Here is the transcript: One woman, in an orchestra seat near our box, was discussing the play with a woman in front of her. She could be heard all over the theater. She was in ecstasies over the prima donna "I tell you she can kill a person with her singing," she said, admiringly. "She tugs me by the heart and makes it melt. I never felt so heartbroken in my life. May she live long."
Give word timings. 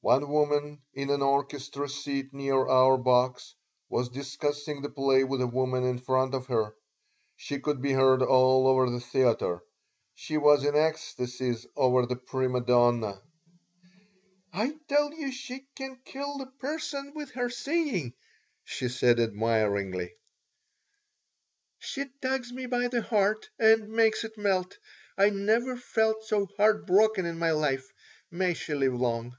One 0.00 0.28
woman, 0.30 0.80
in 0.94 1.10
an 1.10 1.20
orchestra 1.20 1.86
seat 1.86 2.32
near 2.32 2.66
our 2.66 2.96
box, 2.96 3.54
was 3.90 4.08
discussing 4.08 4.80
the 4.80 4.88
play 4.88 5.22
with 5.22 5.42
a 5.42 5.46
woman 5.46 5.84
in 5.84 5.98
front 5.98 6.34
of 6.34 6.46
her. 6.46 6.74
She 7.36 7.58
could 7.58 7.82
be 7.82 7.92
heard 7.92 8.22
all 8.22 8.66
over 8.68 8.88
the 8.88 9.00
theater. 9.00 9.60
She 10.14 10.38
was 10.38 10.64
in 10.64 10.74
ecstasies 10.74 11.66
over 11.76 12.06
the 12.06 12.16
prima 12.16 12.62
donna 12.62 13.20
"I 14.50 14.76
tell 14.88 15.12
you 15.12 15.30
she 15.30 15.66
can 15.76 15.98
kill 16.06 16.40
a 16.40 16.46
person 16.58 17.12
with 17.14 17.32
her 17.32 17.50
singing," 17.50 18.14
she 18.64 18.88
said, 18.88 19.20
admiringly. 19.20 20.14
"She 21.80 22.06
tugs 22.22 22.50
me 22.50 22.64
by 22.64 22.86
the 22.88 23.02
heart 23.02 23.50
and 23.58 23.90
makes 23.90 24.24
it 24.24 24.38
melt. 24.38 24.78
I 25.18 25.28
never 25.28 25.76
felt 25.76 26.24
so 26.24 26.46
heartbroken 26.56 27.26
in 27.26 27.38
my 27.38 27.50
life. 27.50 27.92
May 28.30 28.54
she 28.54 28.72
live 28.74 28.94
long." 28.94 29.36